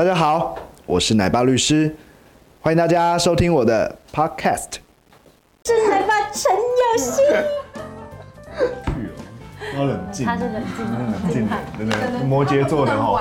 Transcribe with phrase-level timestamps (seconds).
[0.00, 0.56] 大家好，
[0.86, 1.94] 我是奶爸律师，
[2.62, 4.76] 欢迎大家收听我的 podcast。
[5.66, 7.22] 是奶爸陈有心，
[9.76, 13.20] 要冷静，他是冷静的冷静的，真的摩羯座的哦。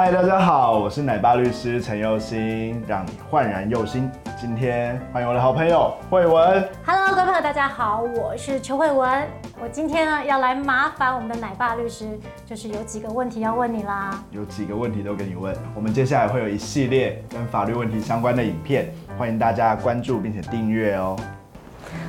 [0.00, 4.08] 嗨，大家好，我是奶爸律师陈佑新，让你焕然又新。
[4.40, 6.68] 今天欢迎我的好朋友慧文。
[6.86, 9.26] Hello，各位朋友，大家好，我是邱慧文。
[9.60, 12.16] 我今天呢要来麻烦我们的奶爸律师，
[12.46, 14.22] 就是有几个问题要问你啦。
[14.30, 15.52] 有几个问题都给你问。
[15.74, 21.16] 我们接下来会有一系列跟法律问题相关的影片，欢迎大家关注并且订阅哦。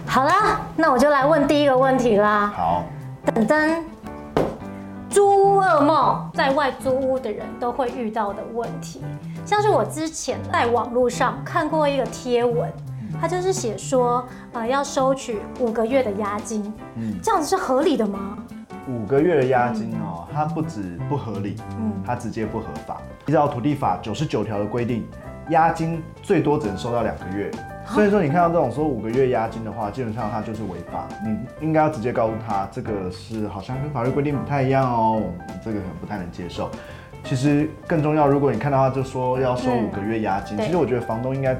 [0.05, 2.53] 好啦，那我就来问第一个问题啦。
[2.55, 2.83] 好，
[3.33, 3.83] 等等，
[5.59, 9.01] 噩梦，在外租屋的人都会遇到的问题，
[9.45, 12.71] 像是我之前在网络上看过一个贴文，
[13.19, 18.37] 他就是写说，呃，要收取五个月的押金，嗯，这样子是合理的吗？
[18.87, 22.97] 五个月的押金哦，它不止不合理，嗯它直接不合法。
[23.27, 25.07] 依照土地法九十九条的规定，
[25.49, 27.51] 押金最多只能收到两个月。
[27.93, 31.07] 所以说，你看到这种说五个月押金的话，基本上它就是违法。
[31.25, 35.21] 你应该要直接告诉他，这个是好像跟法律规定不太一样哦，
[35.63, 36.69] 这个可能不太能接受。
[37.23, 41.53] 其实更重要，如果你看到他就说要收嗯五个月押金，对其实我觉得房东应该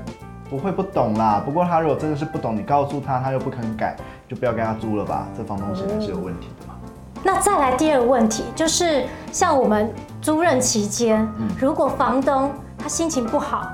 [0.50, 1.41] 不会不懂啦。
[1.44, 3.95] 不过他如果真的是不懂，你告诉他，他又不肯改，
[4.27, 5.27] 就不要跟他租了吧。
[5.38, 6.75] 这房东显然是有问题的嘛。
[7.23, 9.91] 那再来第二个问题，就是像我们
[10.22, 11.27] 租任期间，
[11.59, 13.67] 如果房东他心情不好，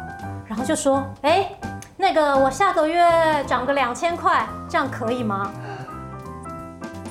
[0.47, 1.69] 然后就说，哎、那
[2.15, 3.03] 个我下个月
[3.45, 5.51] 涨个两千块，这样可以吗？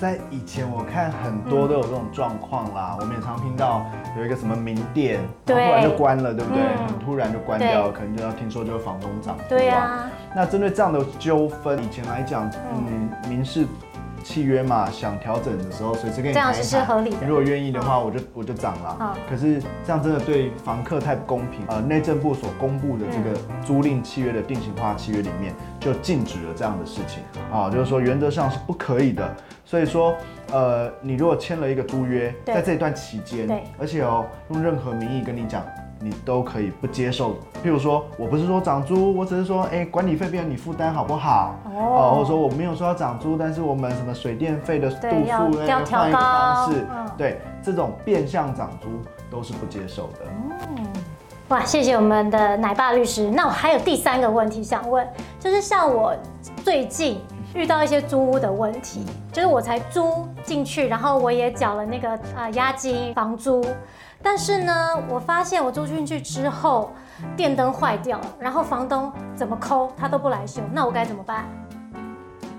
[0.00, 3.84] 在以前我看很多都有这种状况啦，我们也常听到
[4.16, 6.62] 有一个什么名店，对后突然就关了，对不对？
[6.62, 13.66] 嗯很突然就关掉了，可能就要听说就是房东涨租对啊，那针对这样的纠纷，以前来讲，嗯，民事
[14.25, 18.97] 契约嘛，想调整的时候随时跟你这样谈一谈是合理的如果愿意的话，我就我就涨了。
[19.00, 21.61] 嗯可是这样真的对房客太不公平。
[21.69, 27.22] 呃，内政部所公布的这个租赁契约的定型化契约里面，就禁止了这样的事情
[27.53, 29.37] 啊，就是说原则上是不可以的。
[29.65, 30.15] 所以说，
[30.53, 35.62] 呃，你如果签了一个租约，对在这一段期间对，而且哦，用任何名义跟你讲。
[36.00, 37.34] 你都可以不接受，
[37.65, 41.55] 譬如说我不是说涨租，我只是说，哎、管理费变成你负担好不好？
[41.66, 48.88] 哦哦，或者说我没有说要涨租，但是我们什么水电费的度对要数呢要调换一个方式，嗯对，这种变相涨租
[49.31, 50.21] 都是不接受的。
[51.49, 53.31] 哇，谢谢我们的奶爸律师。
[53.31, 55.06] 那我还有第三个问题想问，
[55.38, 56.15] 就是像我
[56.65, 57.21] 最近
[57.54, 63.65] 遇到一些租屋的问题，就是我才租进去，然后我也缴了那个呃押金、房租，
[64.20, 64.75] 但是呢，
[65.09, 66.93] 我发现我租进去之后，
[67.37, 71.44] 电灯坏掉了，然后房东怎么抠他都不来修，那我该怎么办？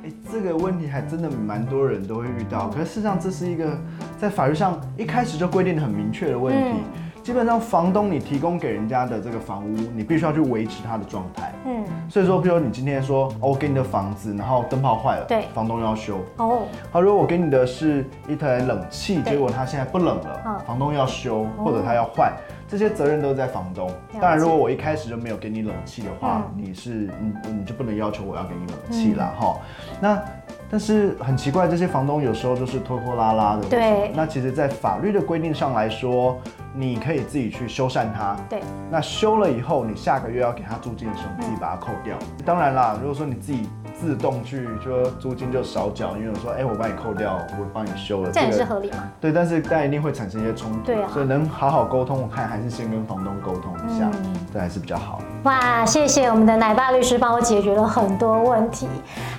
[0.06, 3.78] 哎，这个问题还真的蛮多人都会遇到，可是事实上这是一个
[4.18, 6.70] 在法律上一开始就规定的很明确的问题。
[6.72, 11.52] 嗯基本上，房东你提供给人家的这个房屋，你必须要去维持它的状态。
[11.66, 15.46] 嗯，所以说，比如你今天说，哦，我给你的房子，然后灯泡坏了，对。
[15.54, 16.20] 房东要修。
[16.38, 20.60] 哦，好，如果我给你的是一台冷气，结果它现在不冷了，嗯。
[20.66, 22.32] 房东要修或者他要换，
[22.68, 23.90] 这些责任都在房东。
[24.22, 26.64] 当然，如果我一开始就没有给你冷气的话，嗯。
[26.64, 29.58] 你是你你就不能要求我要给你冷气啦，哈、
[30.00, 30.22] 那
[30.70, 33.64] 但是很奇怪，这些房东有时候就是拖拖拉拉的。
[33.70, 34.12] 对。
[34.16, 36.38] 那其实，在法律的规定上来说，
[36.76, 38.36] 你可以自己去修缮它。
[38.50, 42.18] 对，那修了以后，你下个月要给他租金的时候，你自己把它扣掉。
[42.46, 43.70] 当然啦，如果说你自己
[44.00, 49.10] 自动去说租金就少缴，因为我说哎、我帮你扣掉，我帮你修了，这也是合理吗？
[49.22, 55.22] 对，但是但一定会产生一些冲突，对啊所以能好好沟通，我看还是先跟房东沟通一下，嗯这还是比较好。
[55.44, 58.88] 哇，谢谢我们的奶爸律师帮我解决了很多问题。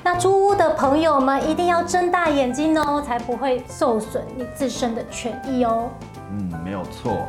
[0.02, 5.90] 那租屋的朋友们一定要睁大眼睛哦，才不会受损你自身的权益哦。
[6.30, 7.26] 嗯，没有错。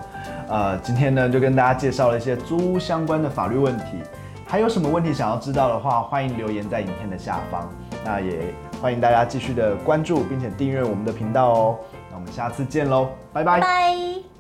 [0.50, 3.98] 呃，今天呢就跟大家介绍了一些租屋相关的法律问题，
[4.46, 7.70] 还有什么问题想要知道的话，欢迎留言在影片的下方。
[8.04, 11.78] 那也欢迎大家继续的关注并且订阅我们的频道哦。
[12.10, 14.37] 那我们下次见喽，拜拜拜。